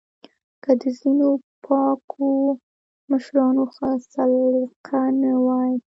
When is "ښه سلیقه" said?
3.73-5.03